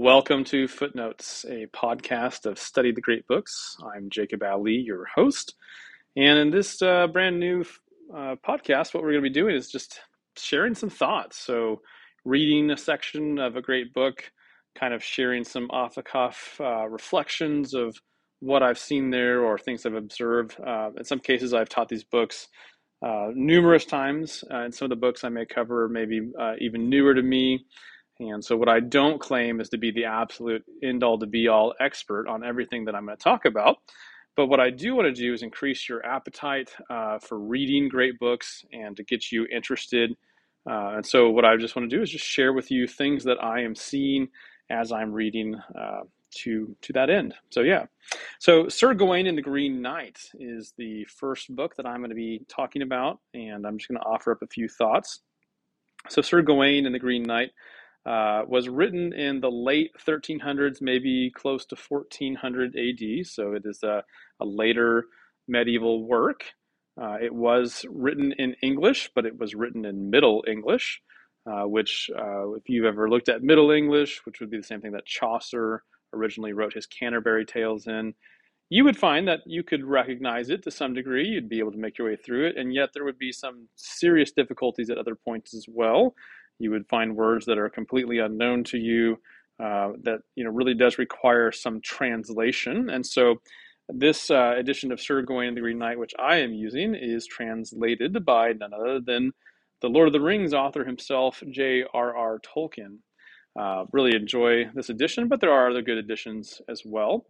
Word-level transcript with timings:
Welcome 0.00 0.44
to 0.44 0.68
Footnotes, 0.68 1.44
a 1.48 1.66
podcast 1.74 2.46
of 2.46 2.56
Study 2.56 2.92
the 2.92 3.00
Great 3.00 3.26
Books. 3.26 3.76
I'm 3.82 4.10
Jacob 4.10 4.44
Allee, 4.44 4.76
your 4.76 5.06
host. 5.06 5.56
And 6.16 6.38
in 6.38 6.50
this 6.52 6.80
uh, 6.80 7.08
brand 7.08 7.40
new 7.40 7.64
uh, 8.14 8.36
podcast, 8.46 8.94
what 8.94 9.02
we're 9.02 9.10
going 9.10 9.24
to 9.24 9.28
be 9.28 9.34
doing 9.34 9.56
is 9.56 9.68
just 9.68 9.98
sharing 10.36 10.76
some 10.76 10.88
thoughts. 10.88 11.36
So, 11.36 11.80
reading 12.24 12.70
a 12.70 12.76
section 12.76 13.40
of 13.40 13.56
a 13.56 13.60
great 13.60 13.92
book, 13.92 14.22
kind 14.76 14.94
of 14.94 15.02
sharing 15.02 15.42
some 15.42 15.68
off 15.72 15.96
the 15.96 16.04
cuff 16.04 16.60
uh, 16.60 16.88
reflections 16.88 17.74
of 17.74 17.96
what 18.38 18.62
I've 18.62 18.78
seen 18.78 19.10
there 19.10 19.42
or 19.42 19.58
things 19.58 19.84
I've 19.84 19.94
observed. 19.94 20.56
Uh, 20.64 20.90
in 20.96 21.04
some 21.04 21.18
cases, 21.18 21.52
I've 21.52 21.68
taught 21.68 21.88
these 21.88 22.04
books 22.04 22.46
uh, 23.04 23.30
numerous 23.34 23.84
times, 23.84 24.44
uh, 24.48 24.58
and 24.58 24.72
some 24.72 24.86
of 24.86 24.90
the 24.90 24.96
books 25.04 25.24
I 25.24 25.28
may 25.28 25.44
cover 25.44 25.88
may 25.88 26.06
maybe 26.06 26.30
even 26.60 26.88
newer 26.88 27.14
to 27.14 27.22
me. 27.22 27.66
And 28.20 28.44
so, 28.44 28.56
what 28.56 28.68
I 28.68 28.80
don't 28.80 29.20
claim 29.20 29.60
is 29.60 29.68
to 29.70 29.78
be 29.78 29.90
the 29.90 30.06
absolute 30.06 30.64
end 30.82 31.04
all 31.04 31.18
to 31.18 31.26
be 31.26 31.48
all 31.48 31.74
expert 31.80 32.26
on 32.26 32.44
everything 32.44 32.84
that 32.86 32.94
I'm 32.94 33.06
going 33.06 33.16
to 33.16 33.22
talk 33.22 33.44
about. 33.44 33.78
But 34.36 34.46
what 34.46 34.60
I 34.60 34.70
do 34.70 34.94
want 34.94 35.06
to 35.06 35.12
do 35.12 35.32
is 35.32 35.42
increase 35.42 35.88
your 35.88 36.04
appetite 36.04 36.70
uh, 36.90 37.18
for 37.18 37.38
reading 37.38 37.88
great 37.88 38.18
books 38.18 38.64
and 38.72 38.96
to 38.96 39.02
get 39.02 39.32
you 39.32 39.46
interested. 39.46 40.16
Uh, 40.68 40.94
and 40.96 41.06
so, 41.06 41.30
what 41.30 41.44
I 41.44 41.56
just 41.56 41.76
want 41.76 41.88
to 41.88 41.96
do 41.96 42.02
is 42.02 42.10
just 42.10 42.24
share 42.24 42.52
with 42.52 42.70
you 42.70 42.86
things 42.86 43.24
that 43.24 43.42
I 43.42 43.62
am 43.62 43.74
seeing 43.74 44.28
as 44.70 44.92
I'm 44.92 45.12
reading 45.12 45.54
uh, 45.78 46.00
to 46.38 46.76
to 46.82 46.92
that 46.94 47.10
end. 47.10 47.34
So, 47.50 47.60
yeah. 47.60 47.86
So, 48.40 48.68
Sir 48.68 48.94
Gawain 48.94 49.28
and 49.28 49.38
the 49.38 49.42
Green 49.42 49.80
Knight 49.80 50.18
is 50.40 50.74
the 50.76 51.04
first 51.04 51.54
book 51.54 51.76
that 51.76 51.86
I'm 51.86 51.98
going 51.98 52.10
to 52.10 52.16
be 52.16 52.42
talking 52.48 52.82
about, 52.82 53.20
and 53.34 53.66
I'm 53.66 53.78
just 53.78 53.88
going 53.88 54.00
to 54.00 54.06
offer 54.06 54.32
up 54.32 54.42
a 54.42 54.46
few 54.48 54.68
thoughts. 54.68 55.20
So, 56.08 56.20
Sir 56.20 56.42
Gawain 56.42 56.86
and 56.86 56.94
the 56.94 56.98
Green 57.00 57.22
Knight 57.22 57.50
uh, 58.08 58.42
was 58.48 58.70
written 58.70 59.12
in 59.12 59.40
the 59.40 59.50
late 59.50 59.90
1300s, 60.06 60.80
maybe 60.80 61.30
close 61.30 61.66
to 61.66 61.76
1400 61.76 62.74
AD. 62.74 63.26
So 63.26 63.52
it 63.52 63.64
is 63.66 63.82
a, 63.82 64.02
a 64.40 64.46
later 64.46 65.04
medieval 65.46 66.08
work. 66.08 66.44
Uh, 66.98 67.18
it 67.20 67.34
was 67.34 67.84
written 67.90 68.32
in 68.38 68.56
English, 68.62 69.10
but 69.14 69.26
it 69.26 69.38
was 69.38 69.54
written 69.54 69.84
in 69.84 70.08
Middle 70.08 70.42
English, 70.48 71.02
uh, 71.46 71.64
which, 71.64 72.08
uh, 72.18 72.52
if 72.52 72.62
you've 72.70 72.86
ever 72.86 73.10
looked 73.10 73.28
at 73.28 73.42
Middle 73.42 73.70
English, 73.70 74.22
which 74.24 74.40
would 74.40 74.50
be 74.50 74.56
the 74.56 74.62
same 74.62 74.80
thing 74.80 74.92
that 74.92 75.04
Chaucer 75.04 75.82
originally 76.14 76.54
wrote 76.54 76.72
his 76.72 76.86
Canterbury 76.86 77.44
Tales 77.44 77.86
in, 77.86 78.14
you 78.70 78.84
would 78.84 78.96
find 78.96 79.28
that 79.28 79.40
you 79.44 79.62
could 79.62 79.84
recognize 79.84 80.48
it 80.48 80.62
to 80.62 80.70
some 80.70 80.94
degree. 80.94 81.26
You'd 81.26 81.48
be 81.48 81.58
able 81.58 81.72
to 81.72 81.78
make 81.78 81.98
your 81.98 82.08
way 82.08 82.16
through 82.16 82.48
it, 82.48 82.56
and 82.56 82.72
yet 82.72 82.90
there 82.94 83.04
would 83.04 83.18
be 83.18 83.32
some 83.32 83.68
serious 83.76 84.32
difficulties 84.32 84.88
at 84.88 84.96
other 84.96 85.14
points 85.14 85.52
as 85.52 85.66
well 85.68 86.14
you 86.58 86.70
would 86.70 86.88
find 86.88 87.16
words 87.16 87.46
that 87.46 87.58
are 87.58 87.68
completely 87.68 88.18
unknown 88.18 88.64
to 88.64 88.78
you 88.78 89.18
uh, 89.62 89.92
that 90.02 90.20
you 90.34 90.44
know 90.44 90.50
really 90.50 90.74
does 90.74 90.98
require 90.98 91.50
some 91.50 91.80
translation. 91.80 92.90
And 92.90 93.04
so 93.04 93.40
this 93.88 94.30
uh, 94.30 94.54
edition 94.56 94.92
of 94.92 95.00
Sir 95.00 95.22
Gawain 95.22 95.48
and 95.48 95.56
the 95.56 95.62
Green 95.62 95.78
Knight, 95.78 95.98
which 95.98 96.14
I 96.18 96.36
am 96.36 96.52
using, 96.52 96.94
is 96.94 97.26
translated 97.26 98.24
by 98.24 98.52
none 98.52 98.72
other 98.74 99.00
than 99.00 99.32
the 99.80 99.88
Lord 99.88 100.08
of 100.08 100.12
the 100.12 100.20
Rings 100.20 100.52
author 100.52 100.84
himself, 100.84 101.42
J.R.R. 101.50 102.40
Tolkien. 102.40 102.98
Uh, 103.58 103.86
really 103.92 104.14
enjoy 104.14 104.66
this 104.74 104.90
edition, 104.90 105.26
but 105.26 105.40
there 105.40 105.52
are 105.52 105.70
other 105.70 105.82
good 105.82 105.98
editions 105.98 106.60
as 106.68 106.82
well. 106.84 107.26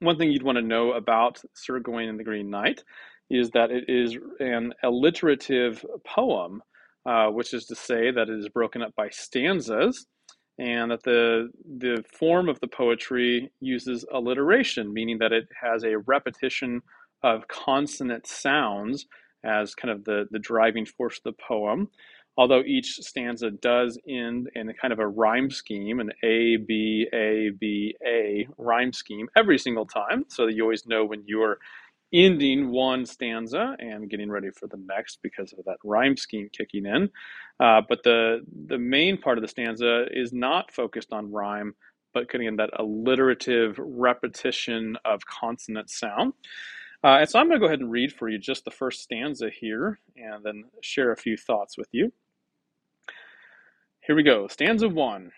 One 0.00 0.18
thing 0.18 0.30
you'd 0.30 0.42
want 0.42 0.56
to 0.56 0.62
know 0.62 0.92
about 0.92 1.40
Sir 1.54 1.78
Gawain 1.78 2.08
and 2.08 2.18
the 2.18 2.24
Green 2.24 2.50
Knight 2.50 2.82
is 3.30 3.50
that 3.50 3.70
it 3.70 3.84
is 3.88 4.16
an 4.40 4.72
alliterative 4.82 5.84
poem 6.04 6.62
uh, 7.06 7.28
which 7.28 7.54
is 7.54 7.66
to 7.66 7.74
say 7.74 8.10
that 8.10 8.28
it 8.28 8.38
is 8.38 8.48
broken 8.48 8.82
up 8.82 8.94
by 8.96 9.08
stanzas, 9.10 10.06
and 10.58 10.90
that 10.90 11.02
the 11.04 11.50
the 11.78 12.02
form 12.18 12.48
of 12.48 12.58
the 12.60 12.68
poetry 12.68 13.50
uses 13.60 14.04
alliteration, 14.12 14.92
meaning 14.92 15.18
that 15.18 15.32
it 15.32 15.46
has 15.62 15.84
a 15.84 15.98
repetition 15.98 16.80
of 17.22 17.46
consonant 17.48 18.26
sounds 18.26 19.06
as 19.44 19.74
kind 19.74 19.92
of 19.92 20.04
the, 20.04 20.26
the 20.30 20.38
driving 20.38 20.84
force 20.84 21.18
of 21.18 21.24
the 21.24 21.42
poem. 21.46 21.88
Although 22.38 22.62
each 22.66 22.98
stanza 23.00 23.50
does 23.50 23.98
end 24.06 24.50
in 24.54 24.68
a 24.68 24.74
kind 24.74 24.92
of 24.92 24.98
a 24.98 25.06
rhyme 25.06 25.50
scheme, 25.50 26.00
an 26.00 26.10
A, 26.22 26.56
B, 26.56 27.06
A, 27.14 27.50
B, 27.58 27.96
A 28.06 28.46
rhyme 28.58 28.92
scheme 28.92 29.28
every 29.36 29.58
single 29.58 29.86
time, 29.86 30.24
so 30.28 30.44
that 30.44 30.54
you 30.54 30.62
always 30.62 30.86
know 30.86 31.04
when 31.04 31.22
you're 31.26 31.58
ending 32.12 32.70
one 32.70 33.04
stanza 33.04 33.76
and 33.78 34.08
getting 34.08 34.30
ready 34.30 34.48
for 34.50 34.66
the 34.68 34.80
next 34.86 35.18
because 35.22 35.52
of 35.52 35.64
that 35.64 35.76
rhyme 35.84 36.16
scheme 36.16 36.48
kicking 36.52 36.86
in. 36.86 37.10
Uh, 37.58 37.80
but 37.88 38.02
the 38.04 38.40
the 38.66 38.78
main 38.78 39.18
part 39.18 39.38
of 39.38 39.42
the 39.42 39.48
stanza 39.48 40.06
is 40.10 40.32
not 40.32 40.72
focused 40.72 41.12
on 41.12 41.32
rhyme, 41.32 41.74
but 42.14 42.30
getting 42.30 42.46
in 42.46 42.56
that 42.56 42.70
alliterative 42.78 43.76
repetition 43.78 44.96
of 45.04 45.26
consonant 45.26 45.90
sound. 45.90 46.32
Uh, 47.04 47.18
and 47.20 47.28
so 47.28 47.38
I'm 47.38 47.48
going 47.48 47.60
to 47.60 47.64
go 47.64 47.66
ahead 47.66 47.80
and 47.80 47.90
read 47.90 48.12
for 48.12 48.28
you 48.28 48.38
just 48.38 48.64
the 48.64 48.70
first 48.70 49.02
stanza 49.02 49.50
here 49.50 50.00
and 50.16 50.44
then 50.44 50.64
share 50.80 51.12
a 51.12 51.16
few 51.16 51.36
thoughts 51.36 51.76
with 51.76 51.88
you. 51.92 52.12
Here 54.00 54.16
we 54.16 54.22
go. 54.22 54.48
Stanza 54.48 54.88
one. 54.88 55.32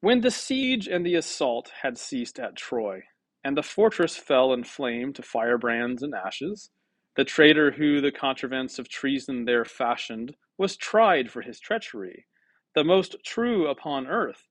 When 0.00 0.20
the 0.20 0.30
siege 0.30 0.86
and 0.86 1.04
the 1.04 1.16
assault 1.16 1.72
had 1.82 1.98
ceased 1.98 2.38
at 2.38 2.54
Troy, 2.54 3.02
and 3.48 3.56
the 3.56 3.62
fortress 3.62 4.14
fell 4.14 4.52
in 4.52 4.62
flame 4.62 5.10
to 5.10 5.22
firebrands 5.22 6.02
and 6.02 6.14
ashes. 6.14 6.68
The 7.16 7.24
traitor 7.24 7.70
who 7.70 7.98
the 7.98 8.12
contrivance 8.12 8.78
of 8.78 8.90
treason 8.90 9.46
there 9.46 9.64
fashioned 9.64 10.36
was 10.58 10.76
tried 10.76 11.30
for 11.30 11.40
his 11.40 11.58
treachery, 11.58 12.26
the 12.74 12.84
most 12.84 13.16
true 13.24 13.66
upon 13.66 14.06
earth. 14.06 14.42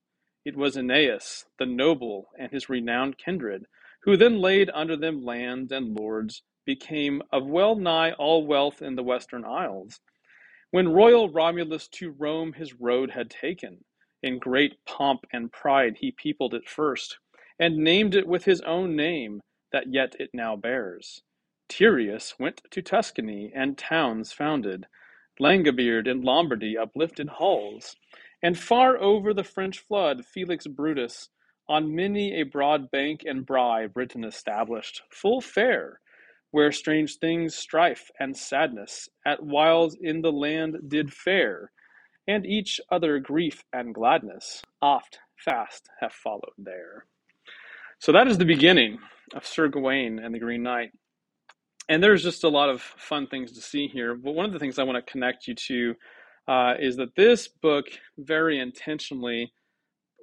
It 0.44 0.56
was 0.56 0.76
Aeneas, 0.76 1.44
the 1.60 1.64
noble, 1.64 2.30
and 2.40 2.50
his 2.50 2.68
renowned 2.68 3.18
kindred, 3.18 3.66
who 4.02 4.16
then 4.16 4.40
laid 4.40 4.68
under 4.74 4.96
them 4.96 5.24
lands 5.24 5.70
and 5.70 5.96
lords, 5.96 6.42
became 6.66 7.22
of 7.30 7.46
well 7.46 7.76
nigh 7.76 8.10
all 8.14 8.48
wealth 8.48 8.82
in 8.82 8.96
the 8.96 9.04
western 9.04 9.44
isles. 9.44 10.00
When 10.72 10.88
royal 10.88 11.30
Romulus 11.30 11.86
to 11.98 12.10
Rome 12.10 12.52
his 12.52 12.74
road 12.74 13.12
had 13.12 13.30
taken, 13.30 13.84
in 14.24 14.40
great 14.40 14.84
pomp 14.86 15.24
and 15.32 15.52
pride 15.52 15.98
he 16.00 16.10
peopled 16.10 16.52
it 16.52 16.68
first 16.68 17.16
and 17.58 17.76
named 17.76 18.14
it 18.14 18.26
with 18.26 18.44
his 18.44 18.60
own 18.62 18.94
name 18.94 19.40
that 19.72 19.92
yet 19.92 20.14
it 20.18 20.30
now 20.32 20.56
bears. 20.56 21.22
Tyreus 21.68 22.38
went 22.38 22.62
to 22.70 22.80
Tuscany 22.80 23.52
and 23.54 23.76
towns 23.76 24.32
founded, 24.32 24.86
Langaberde 25.40 26.08
in 26.08 26.22
Lombardy 26.22 26.76
uplifted 26.78 27.28
halls, 27.28 27.96
and 28.42 28.58
far 28.58 28.96
over 28.98 29.34
the 29.34 29.44
French 29.44 29.78
flood 29.80 30.24
Felix 30.24 30.66
Brutus 30.66 31.28
on 31.68 31.94
many 31.94 32.40
a 32.40 32.44
broad 32.44 32.90
bank 32.90 33.24
and 33.26 33.44
brae 33.44 33.86
Britain 33.86 34.24
established, 34.24 35.02
full 35.10 35.40
fair, 35.40 36.00
where 36.50 36.72
strange 36.72 37.16
things, 37.16 37.54
strife 37.54 38.10
and 38.18 38.36
sadness, 38.36 39.08
at 39.26 39.42
whiles 39.42 39.94
in 40.00 40.22
the 40.22 40.32
land 40.32 40.76
did 40.88 41.12
fare, 41.12 41.70
and 42.26 42.46
each 42.46 42.80
other 42.90 43.18
grief 43.18 43.64
and 43.72 43.94
gladness 43.94 44.62
oft 44.80 45.18
fast 45.36 45.88
have 46.00 46.12
followed 46.12 46.54
there. 46.56 47.04
So 48.00 48.12
that 48.12 48.28
is 48.28 48.38
the 48.38 48.44
beginning 48.44 48.98
of 49.34 49.44
Sir 49.44 49.68
Gawain 49.68 50.18
and 50.18 50.34
the 50.34 50.38
Green 50.38 50.62
Knight. 50.62 50.90
And 51.88 52.02
there's 52.02 52.22
just 52.22 52.44
a 52.44 52.48
lot 52.48 52.68
of 52.68 52.80
fun 52.80 53.26
things 53.26 53.52
to 53.52 53.60
see 53.60 53.88
here. 53.88 54.14
But 54.14 54.34
one 54.34 54.46
of 54.46 54.52
the 54.52 54.58
things 54.58 54.78
I 54.78 54.84
want 54.84 55.04
to 55.04 55.10
connect 55.10 55.48
you 55.48 55.54
to 55.54 55.94
uh, 56.46 56.74
is 56.78 56.96
that 56.96 57.14
this 57.16 57.48
book 57.48 57.86
very 58.16 58.60
intentionally 58.60 59.52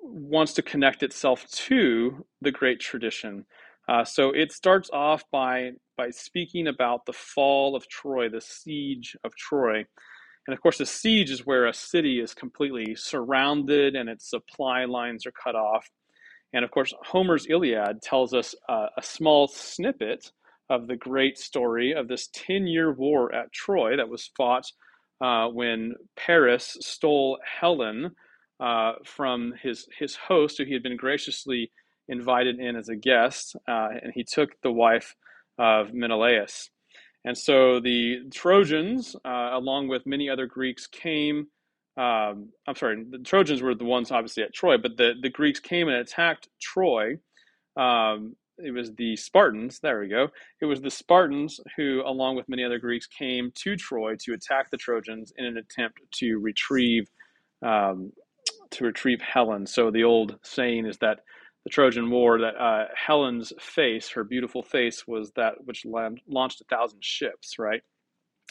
wants 0.01 0.53
to 0.53 0.61
connect 0.61 1.03
itself 1.03 1.45
to 1.51 2.25
the 2.41 2.51
great 2.51 2.79
tradition. 2.79 3.45
Uh, 3.87 4.03
so 4.03 4.31
it 4.31 4.51
starts 4.51 4.89
off 4.91 5.23
by 5.31 5.71
by 5.97 6.09
speaking 6.09 6.67
about 6.67 7.05
the 7.05 7.13
fall 7.13 7.75
of 7.75 7.87
Troy, 7.87 8.29
the 8.29 8.41
siege 8.41 9.15
of 9.23 9.33
Troy. 9.35 9.85
And 10.47 10.53
of 10.53 10.61
course, 10.61 10.77
the 10.77 10.85
siege 10.85 11.31
is 11.31 11.45
where 11.45 11.67
a 11.67 11.73
city 11.73 12.19
is 12.19 12.33
completely 12.33 12.95
surrounded 12.95 13.95
and 13.95 14.09
its 14.09 14.29
supply 14.29 14.85
lines 14.85 15.25
are 15.25 15.31
cut 15.31 15.55
off. 15.55 15.89
And 16.55 16.63
of 16.63 16.71
course, 16.71 16.93
Homer's 17.03 17.47
Iliad 17.49 18.01
tells 18.01 18.33
us 18.33 18.55
uh, 18.69 18.87
a 18.97 19.03
small 19.03 19.49
snippet 19.49 20.31
of 20.69 20.87
the 20.87 20.95
great 20.95 21.37
story 21.37 21.93
of 21.93 22.07
this 22.07 22.29
10 22.33 22.65
year 22.65 22.93
war 22.93 23.35
at 23.35 23.51
Troy 23.51 23.97
that 23.97 24.07
was 24.07 24.31
fought 24.37 24.65
uh, 25.19 25.49
when 25.49 25.95
Paris 26.15 26.77
stole 26.79 27.37
Helen 27.59 28.11
uh, 28.61 28.93
from 29.03 29.53
his, 29.61 29.85
his 29.99 30.15
host, 30.15 30.57
who 30.57 30.63
he 30.63 30.71
had 30.71 30.81
been 30.81 30.95
graciously 30.95 31.73
invited 32.07 32.57
in 32.57 32.77
as 32.77 32.87
a 32.87 32.95
guest, 32.95 33.57
uh, 33.67 33.89
and 34.01 34.13
he 34.15 34.23
took 34.23 34.51
the 34.61 34.71
wife 34.71 35.13
of 35.59 35.93
Menelaus. 35.93 36.69
And 37.25 37.37
so 37.37 37.81
the 37.81 38.29
Trojans, 38.33 39.13
uh, 39.25 39.49
along 39.51 39.89
with 39.89 40.05
many 40.05 40.29
other 40.29 40.45
Greeks, 40.45 40.87
came 40.87 41.47
um, 41.97 42.49
I'm 42.67 42.75
sorry, 42.75 43.03
the 43.09 43.19
Trojans 43.19 43.61
were 43.61 43.75
the 43.75 43.85
ones 43.85 44.11
obviously 44.11 44.43
at 44.43 44.53
Troy, 44.53 44.77
but 44.77 44.97
the, 44.97 45.13
the 45.21 45.29
Greeks 45.29 45.59
came 45.59 45.87
and 45.87 45.97
attacked 45.97 46.49
Troy. 46.61 47.17
Um, 47.77 48.35
it 48.57 48.71
was 48.71 48.93
the 48.93 49.15
Spartans, 49.17 49.79
there 49.79 49.99
we 49.99 50.07
go. 50.07 50.29
It 50.61 50.65
was 50.65 50.81
the 50.81 50.91
Spartans 50.91 51.59
who, 51.75 52.01
along 52.05 52.35
with 52.35 52.47
many 52.47 52.63
other 52.63 52.79
Greeks, 52.79 53.07
came 53.07 53.51
to 53.55 53.75
Troy 53.75 54.15
to 54.21 54.33
attack 54.33 54.71
the 54.71 54.77
Trojans 54.77 55.33
in 55.37 55.45
an 55.45 55.57
attempt 55.57 55.99
to 56.15 56.37
retrieve 56.39 57.09
um, 57.61 58.11
to 58.71 58.85
retrieve 58.85 59.21
Helen. 59.21 59.65
So 59.65 59.91
the 59.91 60.03
old 60.03 60.37
saying 60.43 60.85
is 60.85 60.97
that 60.99 61.19
the 61.63 61.69
Trojan 61.69 62.09
War, 62.11 62.39
that 62.39 62.55
uh, 62.55 62.85
Helen's 62.95 63.51
face, 63.59 64.09
her 64.09 64.23
beautiful 64.23 64.61
face, 64.61 65.07
was 65.07 65.31
that 65.35 65.53
which 65.65 65.85
launched 65.85 66.61
a 66.61 66.65
thousand 66.65 67.03
ships, 67.03 67.57
right? 67.57 67.81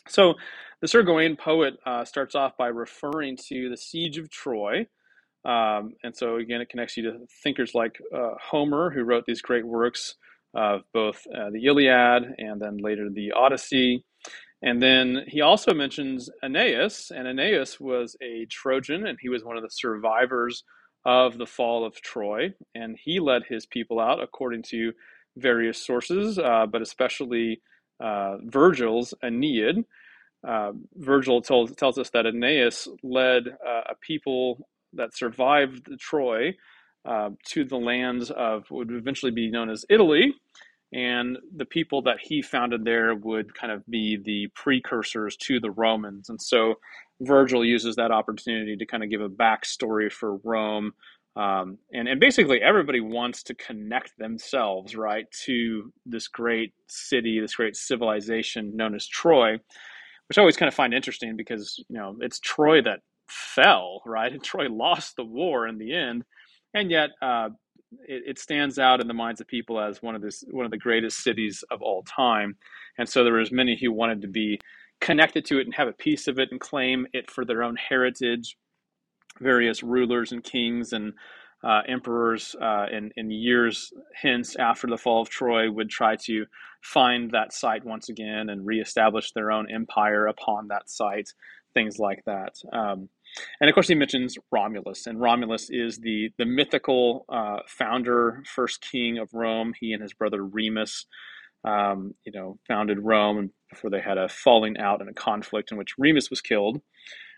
So 0.09 0.35
the 0.81 0.89
Sir 0.89 1.03
Gawain 1.03 1.37
poet 1.37 1.75
uh, 1.87 2.05
starts 2.05 2.35
off 2.35 2.57
by 2.57 2.69
referring 2.69 3.37
to 3.49 3.71
the 3.71 3.77
siege 3.77 4.19
of 4.19 4.31
Troy. 4.31 4.87
Um, 5.45 5.95
and 6.03 6.17
so 6.17 6.37
again, 6.37 6.61
it 6.61 6.69
connects 6.69 6.97
you 6.97 7.05
to 7.05 7.19
thinkers 7.43 7.75
like 7.75 7.99
uh, 8.15 8.33
Homer, 8.41 8.91
who 8.91 9.03
wrote 9.03 9.25
these 9.27 9.43
great 9.43 9.67
works 9.67 10.17
of 10.55 10.83
both 10.93 11.27
uh, 11.35 11.51
the 11.51 11.65
Iliad 11.65 12.35
and 12.39 12.61
then 12.61 12.79
later 12.79 13.09
the 13.11 13.33
Odyssey. 13.33 14.05
And 14.63 14.83
then 14.83 15.25
he 15.27 15.43
also 15.43 15.75
mentions 15.75 16.31
Aeneas, 16.43 17.11
and 17.15 17.29
Aeneas 17.29 17.79
was 17.79 18.17
a 18.23 18.47
Trojan, 18.47 19.07
and 19.07 19.19
he 19.21 19.29
was 19.29 19.45
one 19.45 19.59
of 19.59 19.63
the 19.63 19.69
survivors 19.69 20.65
of 21.05 21.37
the 21.37 21.47
fall 21.47 21.85
of 21.85 22.01
Troy. 22.01 22.55
And 22.75 22.97
he 22.99 23.21
led 23.21 23.43
his 23.47 23.67
people 23.67 24.01
out 24.01 24.23
according 24.23 24.63
to 24.71 24.93
various 25.37 25.85
sources, 25.85 26.39
uh, 26.39 26.65
but 26.71 26.81
especially 26.81 27.61
uh, 28.01 28.37
Virgil's 28.43 29.15
Aeneid. 29.23 29.85
Uh, 30.47 30.73
Virgil 30.97 31.41
told, 31.41 31.77
tells 31.77 31.99
us 31.99 32.11
that 32.11 32.27
Aeneas 32.27 32.89
led 33.03 33.49
uh, 33.49 33.81
a 33.91 33.95
people 34.01 34.69
that 34.93 35.17
survived 35.17 35.89
Troy 35.99 36.55
uh, 37.05 37.31
to 37.47 37.65
the 37.65 37.77
lands 37.77 38.31
of 38.31 38.65
what 38.69 38.89
would 38.89 38.97
eventually 38.97 39.33
be 39.33 39.51
known 39.51 39.71
as 39.71 39.85
Italy. 39.89 40.35
And 40.93 41.39
the 41.55 41.65
people 41.65 42.03
that 42.03 42.19
he 42.21 42.41
founded 42.41 42.85
there 42.85 43.15
would 43.15 43.55
kind 43.55 43.73
of 43.73 43.85
be 43.87 44.17
the 44.17 44.49
precursors 44.55 45.37
to 45.39 45.59
the 45.59 45.71
Romans. 45.71 46.29
And 46.29 46.41
so 46.41 46.77
Virgil 47.21 47.65
uses 47.65 47.97
that 47.97 48.13
opportunity 48.13 48.77
to 48.77 48.87
kind 48.87 49.03
of 49.03 49.11
give 49.11 49.21
a 49.21 49.29
backstory 49.29 50.11
for 50.11 50.37
Rome. 50.45 50.93
Um, 51.37 51.79
and, 51.93 52.07
and 52.07 52.21
basically, 52.21 52.63
everybody 52.63 53.01
wants 53.01 53.43
to 53.45 53.55
connect 53.55 54.17
themselves, 54.19 54.95
right, 54.95 55.27
to 55.45 55.93
this 56.07 56.29
great 56.29 56.73
city, 56.87 57.41
this 57.41 57.57
great 57.57 57.77
civilization 57.77 58.77
known 58.77 58.95
as 58.95 59.07
Troy, 59.07 59.59
which 60.29 60.39
I 60.39 60.41
always 60.41 60.57
kind 60.57 60.69
of 60.69 60.75
find 60.75 60.95
interesting 60.95 61.37
because, 61.37 61.83
you 61.89 61.97
know, 61.97 62.17
it's 62.21 62.39
Troy 62.39 62.83
that 62.83 63.01
fell, 63.29 64.03
right? 64.07 64.33
And 64.33 64.43
Troy 64.45 64.69
lost 64.69 65.17
the 65.17 65.25
war 65.25 65.67
in 65.67 65.79
the 65.79 65.95
end, 65.95 66.25
and 66.73 66.91
yet 66.91 67.11
uh, 67.21 67.49
it, 68.07 68.23
it, 68.27 68.39
stands 68.39 68.79
out 68.79 69.01
in 69.01 69.09
the 69.09 69.15
minds 69.15 69.41
of 69.41 69.49
people 69.49 69.81
as 69.81 70.03
one 70.03 70.15
of 70.15 70.23
this 70.23 70.45
one 70.51 70.65
of 70.65 70.71
the 70.71 70.79
greatest 70.79 71.23
cities 71.23 71.65
of 71.71 71.83
all 71.83 72.03
time. 72.05 72.57
And 72.99 73.09
so 73.09 73.25
there 73.25 73.35
was 73.35 73.53
many 73.53 73.77
who 73.81 73.93
wanted 73.93 74.23
to 74.23 74.29
be 74.29 74.61
connected 75.01 75.45
to 75.47 75.59
it 75.59 75.67
and 75.67 75.75
have 75.75 75.89
a 75.89 75.93
piece 75.93 76.29
of 76.29 76.39
it 76.39 76.51
and 76.51 76.61
claim 76.61 77.07
it 77.13 77.31
for 77.31 77.45
their 77.45 77.63
own 77.63 77.77
heritage. 77.77 78.57
Various 79.41 79.83
rulers 79.83 80.33
and 80.33 80.43
kings 80.43 80.93
and 80.93 81.13
uh, 81.63 81.81
emperors 81.89 82.55
uh, 82.61 82.87
in, 82.93 83.11
in 83.17 83.31
years 83.31 83.93
hence 84.21 84.55
after 84.57 84.87
the 84.87 84.99
fall 84.99 85.23
of 85.23 85.31
Troy 85.31 85.71
would 85.71 85.89
try 85.89 86.17
to 86.27 86.45
find 86.83 87.31
that 87.31 87.53
site 87.53 87.85
once 87.85 88.11
again 88.11 88.51
and 88.51 88.67
reestablish 88.67 89.33
their 89.33 89.51
own 89.51 89.71
empire 89.71 90.27
upon 90.27 90.69
that 90.69 90.91
site 90.91 91.31
things 91.75 91.99
like 91.99 92.23
that. 92.25 92.55
Um, 92.73 93.09
and 93.61 93.69
of 93.69 93.75
course, 93.75 93.89
he 93.89 93.97
mentions 93.97 94.37
Romulus, 94.53 95.07
and 95.07 95.21
Romulus 95.21 95.69
is 95.69 95.99
the 95.99 96.31
the 96.39 96.47
mythical 96.47 97.27
uh, 97.29 97.59
founder, 97.67 98.45
first 98.47 98.81
king 98.81 99.19
of 99.19 99.35
Rome. 99.35 99.75
He 99.79 99.93
and 99.93 100.01
his 100.01 100.15
brother 100.15 100.45
Remus, 100.45 101.07
um, 101.65 102.15
you 102.25 102.33
know, 102.33 102.59
founded 102.69 103.01
Rome 103.01 103.51
before 103.71 103.91
they 103.91 104.01
had 104.01 104.19
a 104.19 104.29
falling 104.29 104.79
out 104.79 105.01
and 105.01 105.11
a 105.11 105.15
conflict 105.15 105.73
in 105.73 105.79
which 105.79 105.99
Remus 105.99 106.31
was 106.31 106.41
killed. 106.41 106.81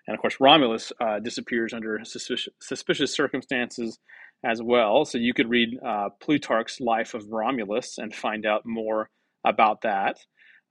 And 0.06 0.14
of 0.14 0.20
course, 0.20 0.36
Romulus 0.40 0.92
uh, 1.00 1.18
disappears 1.18 1.72
under 1.72 2.00
suspicious, 2.04 2.52
suspicious, 2.60 3.14
circumstances 3.14 3.98
as 4.44 4.62
well. 4.62 5.04
So 5.04 5.18
you 5.18 5.34
could 5.34 5.50
read 5.50 5.78
uh, 5.84 6.10
Plutarch's 6.20 6.80
Life 6.80 7.14
of 7.14 7.30
Romulus 7.30 7.98
and 7.98 8.14
find 8.14 8.46
out 8.46 8.62
more 8.64 9.10
about 9.44 9.82
that. 9.82 10.18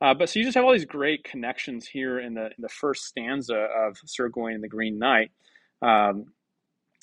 Uh, 0.02 0.14
but 0.14 0.30
so 0.30 0.40
you 0.40 0.46
just 0.46 0.56
have 0.56 0.66
all 0.66 0.74
these 0.74 0.86
great 0.86 1.24
connections 1.24 1.88
here 1.88 2.20
in 2.20 2.34
the 2.34 2.46
in 2.46 2.60
the 2.60 2.70
first 2.70 3.06
stanza 3.06 3.56
of 3.56 3.98
Sir 4.06 4.30
Gawain 4.30 4.56
and 4.56 4.64
the 4.64 4.68
Green 4.68 5.00
Knight. 5.00 5.32
Um, 5.81 6.26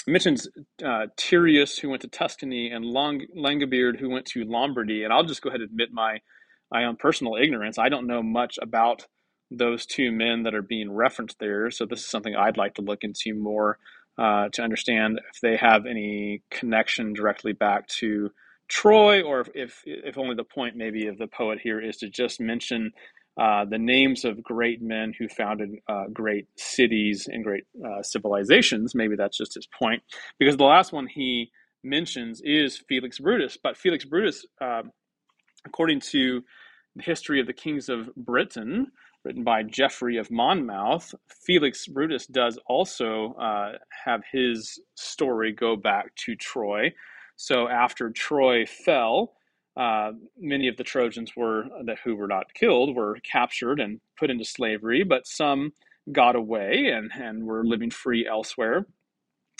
mentions 0.06 0.48
uh, 0.84 1.06
Tyreus, 1.16 1.78
who 1.80 1.88
went 1.88 2.02
to 2.02 2.08
Tuscany, 2.08 2.70
and 2.70 2.84
Long- 2.84 3.26
Langaberde, 3.36 3.98
who 3.98 4.10
went 4.10 4.26
to 4.26 4.44
Lombardy. 4.44 5.04
And 5.04 5.12
I'll 5.12 5.24
just 5.24 5.42
go 5.42 5.48
ahead 5.48 5.60
and 5.60 5.70
admit 5.70 5.88
my 5.92 6.20
my 6.70 6.84
own 6.84 6.96
personal 6.96 7.36
ignorance. 7.36 7.78
I 7.78 7.88
don't 7.88 8.06
know 8.06 8.22
much 8.22 8.58
about 8.60 9.06
those 9.56 9.86
two 9.86 10.12
men 10.12 10.42
that 10.44 10.54
are 10.54 10.62
being 10.62 10.90
referenced 10.90 11.38
there. 11.38 11.70
So 11.70 11.86
this 11.86 12.00
is 12.00 12.06
something 12.06 12.34
I'd 12.34 12.56
like 12.56 12.74
to 12.74 12.82
look 12.82 13.04
into 13.04 13.34
more 13.34 13.78
uh, 14.18 14.48
to 14.52 14.62
understand 14.62 15.20
if 15.32 15.40
they 15.40 15.56
have 15.56 15.86
any 15.86 16.42
connection 16.50 17.12
directly 17.12 17.52
back 17.52 17.86
to 18.00 18.30
Troy, 18.68 19.22
or 19.22 19.44
if 19.54 19.82
if 19.84 20.16
only 20.16 20.34
the 20.34 20.44
point 20.44 20.76
maybe 20.76 21.06
of 21.06 21.18
the 21.18 21.26
poet 21.26 21.58
here 21.62 21.80
is 21.80 21.98
to 21.98 22.08
just 22.08 22.40
mention 22.40 22.92
uh, 23.38 23.64
the 23.64 23.78
names 23.78 24.24
of 24.24 24.42
great 24.42 24.80
men 24.80 25.12
who 25.18 25.28
founded 25.28 25.70
uh, 25.88 26.04
great 26.12 26.46
cities 26.56 27.28
and 27.30 27.44
great 27.44 27.64
uh, 27.84 28.02
civilizations. 28.02 28.94
Maybe 28.94 29.16
that's 29.16 29.36
just 29.36 29.54
his 29.54 29.66
point, 29.66 30.02
because 30.38 30.56
the 30.56 30.64
last 30.64 30.92
one 30.92 31.06
he 31.06 31.50
mentions 31.84 32.40
is 32.44 32.78
Felix 32.88 33.18
Brutus. 33.18 33.58
But 33.62 33.76
Felix 33.76 34.04
Brutus, 34.04 34.46
uh, 34.60 34.82
according 35.66 36.00
to 36.12 36.42
the 36.96 37.02
history 37.02 37.40
of 37.40 37.46
the 37.46 37.52
kings 37.52 37.88
of 37.88 38.14
Britain, 38.14 38.86
written 39.24 39.44
by 39.44 39.62
Geoffrey 39.62 40.16
of 40.16 40.30
Monmouth, 40.30 41.14
Felix 41.28 41.86
Brutus 41.86 42.26
does 42.26 42.58
also 42.66 43.34
uh, 43.34 43.72
have 44.04 44.22
his 44.30 44.80
story 44.94 45.52
go 45.52 45.76
back 45.76 46.14
to 46.24 46.34
Troy. 46.34 46.92
So 47.36 47.68
after 47.68 48.10
Troy 48.10 48.66
fell, 48.66 49.34
uh, 49.76 50.12
many 50.38 50.68
of 50.68 50.76
the 50.76 50.84
Trojans 50.84 51.32
were 51.36 51.64
that 51.86 51.98
who 52.04 52.16
were 52.16 52.26
not 52.26 52.52
killed 52.54 52.94
were 52.94 53.18
captured 53.22 53.80
and 53.80 54.00
put 54.18 54.30
into 54.30 54.44
slavery, 54.44 55.02
but 55.02 55.26
some 55.26 55.72
got 56.10 56.36
away 56.36 56.90
and, 56.92 57.10
and 57.14 57.44
were 57.44 57.64
living 57.64 57.90
free 57.90 58.26
elsewhere. 58.26 58.86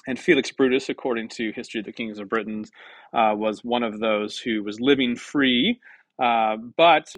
And 0.06 0.18
Felix 0.18 0.50
Brutus, 0.50 0.88
according 0.88 1.28
to 1.30 1.52
History 1.52 1.78
of 1.78 1.86
the 1.86 1.92
Kings 1.92 2.18
of 2.18 2.28
Britain, 2.28 2.64
uh, 3.12 3.34
was 3.36 3.62
one 3.62 3.84
of 3.84 4.00
those 4.00 4.36
who 4.38 4.64
was 4.64 4.80
living 4.80 5.14
free, 5.14 5.78
uh, 6.20 6.56
but 6.76 7.14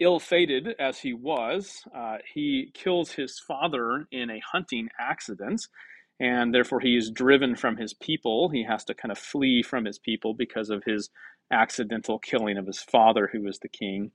ill 0.00 0.18
fated 0.18 0.68
as 0.78 0.98
he 0.98 1.12
was, 1.12 1.82
uh, 1.96 2.18
he 2.34 2.70
kills 2.74 3.12
his 3.12 3.38
father 3.38 4.06
in 4.10 4.30
a 4.30 4.40
hunting 4.52 4.88
accident 4.98 5.66
and 6.20 6.54
therefore 6.54 6.80
he 6.80 6.96
is 6.96 7.10
driven 7.10 7.56
from 7.56 7.76
his 7.76 7.94
people. 7.94 8.48
He 8.48 8.64
has 8.64 8.84
to 8.84 8.94
kind 8.94 9.10
of 9.10 9.18
flee 9.18 9.62
from 9.62 9.84
his 9.84 9.98
people 9.98 10.34
because 10.34 10.70
of 10.70 10.84
his 10.84 11.10
accidental 11.50 12.18
killing 12.18 12.56
of 12.56 12.66
his 12.66 12.80
father, 12.80 13.28
who 13.32 13.42
was 13.42 13.58
the 13.58 13.68
king. 13.68 14.12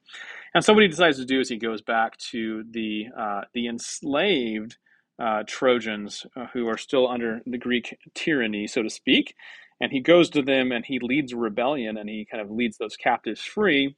And 0.54 0.63
so 0.63 0.74
what 0.74 0.84
he 0.84 0.90
decides 0.90 1.18
to 1.18 1.25
do 1.25 1.40
is 1.42 1.50
he 1.50 1.58
goes 1.58 1.82
back 1.82 2.18
to 2.32 2.63
the 2.72 3.08
uh, 3.18 3.42
the 3.54 3.68
enslaved 3.68 4.78
uh, 5.20 5.44
Trojans 5.48 6.25
uh, 6.36 6.46
who 6.54 6.68
are 6.68 6.78
still 6.78 7.08
under 7.08 7.42
the 7.46 7.58
Greek 7.58 7.98
tyranny, 8.16 8.68
so 8.68 8.84
to 8.84 8.90
speak, 8.90 9.36
and 9.82 9.92
he 9.92 10.00
goes 10.00 10.30
to 10.32 10.42
them 10.42 10.72
and 10.72 10.86
he 10.86 11.00
leads 11.00 11.34
a 11.34 11.38
rebellion 11.38 11.98
and 11.98 12.10
he 12.10 12.25
kind 12.30 12.42
of 12.42 12.50
leads 12.50 12.78
those 12.78 12.96
captives 12.96 13.42
free 13.42 13.96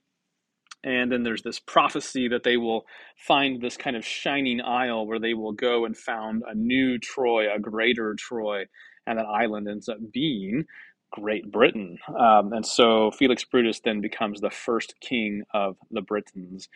and 0.84 1.12
then 1.12 1.24
there's 1.24 1.44
this 1.44 1.60
prophecy 1.60 2.28
that 2.30 2.44
they 2.44 2.58
will 2.58 2.86
find 3.18 3.62
this 3.62 3.78
kind 3.78 3.96
of 3.96 4.06
shining 4.06 4.62
isle 4.62 5.06
where 5.06 5.20
they 5.20 5.34
will 5.34 5.52
go 5.52 5.86
and 5.86 5.98
found 5.98 6.44
a 6.48 6.56
new 6.56 6.98
Troy, 6.98 7.54
a 7.54 7.60
greater 7.60 8.16
Troy, 8.18 8.66
and 9.06 9.20
that 9.20 9.26
island 9.26 9.68
ends 9.68 9.90
up 9.90 9.98
being 10.12 10.66
Great 11.12 11.52
Britain. 11.52 11.98
Um, 12.08 12.54
and 12.54 12.66
so 12.66 13.12
Felix 13.12 13.44
Brutus 13.44 13.80
then 13.80 14.00
becomes 14.00 14.42
the 14.42 14.52
first 14.52 14.96
king 15.02 15.44
of 15.54 15.76
the 15.92 16.02
Britons. 16.02 16.70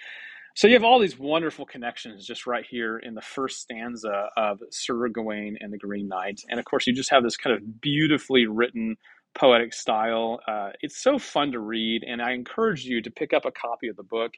So 0.55 0.67
you 0.67 0.73
have 0.73 0.83
all 0.83 0.99
these 0.99 1.17
wonderful 1.17 1.65
connections 1.65 2.27
just 2.27 2.45
right 2.45 2.65
here 2.69 2.97
in 2.97 3.15
the 3.15 3.21
first 3.21 3.61
stanza 3.61 4.29
of 4.37 4.59
Sir 4.69 5.07
Gawain 5.09 5.57
and 5.59 5.73
the 5.73 5.79
Green 5.79 6.07
Knight. 6.07 6.41
And 6.47 6.59
of 6.59 6.65
course, 6.65 6.85
you 6.85 6.93
just 6.93 7.09
have 7.09 7.23
this 7.23 7.37
kind 7.37 7.55
of 7.55 7.81
beautifully 7.81 8.45
written 8.45 8.97
poetic 9.35 9.73
style. 9.73 10.39
Uh, 10.47 10.69
it's 10.81 11.01
so 11.01 11.17
fun 11.17 11.51
to 11.51 11.59
read, 11.59 12.03
and 12.03 12.21
I 12.21 12.33
encourage 12.33 12.85
you 12.85 13.01
to 13.01 13.11
pick 13.11 13.33
up 13.33 13.45
a 13.45 13.51
copy 13.51 13.87
of 13.87 13.95
the 13.95 14.03
book 14.03 14.31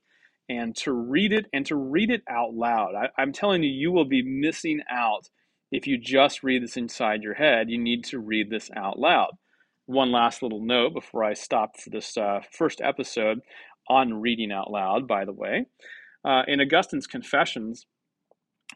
and 0.48 0.76
to 0.78 0.94
read 0.94 1.34
it 1.34 1.46
and 1.54 1.66
to 1.66 1.76
read 1.76 2.12
it 2.12 2.22
out 2.30 2.54
loud. 2.54 2.94
I, 2.96 3.22
I'm 3.22 3.34
telling 3.34 3.64
you, 3.64 3.70
you 3.70 3.92
will 3.92 4.06
be 4.06 4.24
missing 4.24 4.82
out 4.90 5.30
if 5.72 5.88
you 5.88 5.98
just 5.98 6.44
read 6.44 6.64
this 6.64 6.78
inside 6.78 7.24
your 7.24 7.34
head. 7.34 7.70
You 7.70 7.78
need 7.78 8.04
to 8.06 8.20
read 8.20 8.50
this 8.50 8.70
out 8.76 9.00
loud. 9.00 9.32
One 9.88 10.12
last 10.12 10.42
little 10.42 10.64
note 10.64 10.94
before 10.94 11.24
I 11.24 11.34
stop 11.34 11.80
for 11.80 11.90
this 11.90 12.18
uh, 12.18 12.40
first 12.52 12.82
episode 12.82 13.40
on 13.90 14.14
reading 14.22 14.52
out 14.52 14.72
loud, 14.72 15.08
by 15.08 15.26
the 15.26 15.34
way. 15.34 15.66
Uh, 16.24 16.42
in 16.48 16.60
Augustine's 16.60 17.06
Confessions, 17.06 17.86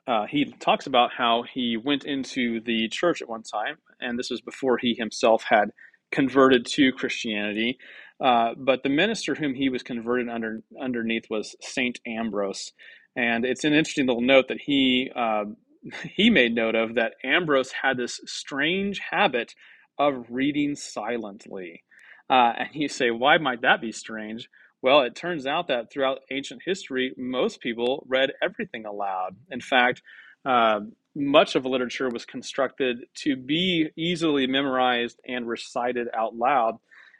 uh, 0.08 0.26
he 0.28 0.54
talks 0.60 0.86
about 0.86 1.12
how 1.18 1.44
he 1.52 1.78
went 1.78 2.06
into 2.06 2.62
the 2.62 2.88
church 2.90 3.22
at 3.22 3.30
one 3.30 3.42
time, 3.44 3.78
and 4.00 4.20
this 4.20 4.30
was 4.30 4.42
before 4.42 4.78
he 4.78 4.94
himself 4.94 5.46
had 5.50 5.72
converted 6.12 6.66
to 6.66 6.92
Christianity. 6.92 7.78
Uh, 8.20 8.54
but 8.58 8.84
the 8.84 8.90
minister 8.90 9.36
whom 9.36 9.54
he 9.54 9.70
was 9.70 9.84
converted 9.84 10.30
under 10.30 10.62
underneath 10.82 11.26
was 11.30 11.56
Saint 11.62 12.00
Ambrose, 12.06 12.74
and 13.16 13.46
it's 13.46 13.64
an 13.64 13.74
interesting 13.74 14.08
little 14.08 14.22
note 14.22 14.50
that 14.50 14.60
he 14.62 15.12
uh, 15.16 15.46
he 16.16 16.30
made 16.30 16.54
note 16.56 16.76
of 16.76 16.96
that 16.96 17.14
Ambrose 17.24 17.72
had 17.72 17.98
this 17.98 18.20
strange 18.26 19.00
habit 19.12 19.54
of 19.98 20.26
reading 20.30 20.76
silently. 20.76 21.84
Uh, 22.30 22.54
and 22.60 22.70
you 22.74 22.88
say, 22.88 23.12
why 23.12 23.38
might 23.38 23.62
that 23.62 23.82
be 23.82 23.92
strange? 23.92 24.50
Well, 24.82 25.02
it 25.02 25.16
turns 25.16 25.46
out 25.46 25.68
that 25.68 25.92
throughout 25.92 26.20
ancient 26.32 26.62
history, 26.66 27.14
most 27.18 27.60
people 27.60 28.06
read 28.08 28.32
everything 28.42 28.86
aloud. 28.86 29.36
In 29.52 29.60
fact, 29.60 30.02
uh, 30.46 30.82
much 31.16 31.56
of 31.56 31.66
literature 31.66 32.10
was 32.10 32.26
constructed 32.26 33.00
to 33.16 33.36
be 33.36 33.90
easily 33.98 34.48
memorized 34.48 35.20
and 35.28 35.48
recited 35.48 36.08
out 36.16 36.36
loud. 36.36 36.76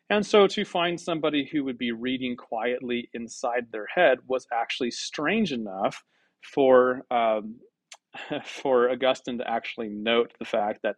And 0.10 0.26
so 0.26 0.48
to 0.48 0.66
find 0.66 1.00
somebody 1.00 1.48
who 1.52 1.64
would 1.66 1.78
be 1.78 1.92
reading 1.92 2.36
quietly 2.36 3.10
inside 3.14 3.68
their 3.72 3.86
head 3.94 4.20
was 4.28 4.48
actually 4.52 4.92
strange 4.92 5.52
enough 5.52 6.04
for 6.42 7.04
um, 7.12 7.58
for 8.46 8.90
Augustine 8.90 9.38
to 9.38 9.50
actually 9.50 9.90
note 9.90 10.34
the 10.40 10.46
fact 10.46 10.80
that 10.84 10.96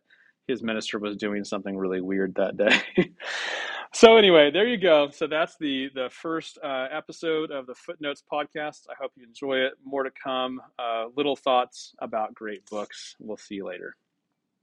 his 0.47 0.63
minister 0.63 0.99
was 0.99 1.17
doing 1.17 1.43
something 1.43 1.77
really 1.77 2.01
weird 2.01 2.35
that 2.35 2.57
day. 2.57 2.81
so 3.93 4.17
anyway, 4.17 4.51
there 4.51 4.67
you 4.67 4.77
go. 4.77 5.09
So 5.09 5.27
that's 5.27 5.57
the 5.57 5.89
the 5.93 6.09
first 6.09 6.57
uh, 6.63 6.87
episode 6.91 7.51
of 7.51 7.67
the 7.67 7.75
Footnotes 7.75 8.23
podcast. 8.31 8.87
I 8.89 8.93
hope 8.99 9.11
you 9.15 9.25
enjoy 9.25 9.57
it. 9.57 9.73
More 9.83 10.03
to 10.03 10.11
come. 10.11 10.61
Uh, 10.79 11.05
little 11.15 11.35
thoughts 11.35 11.93
about 11.99 12.33
great 12.33 12.65
books. 12.69 13.15
We'll 13.19 13.37
see 13.37 13.55
you 13.55 13.65
later. 13.65 13.95